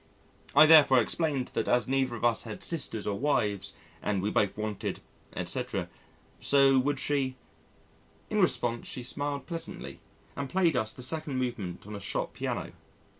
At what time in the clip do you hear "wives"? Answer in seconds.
3.19-3.73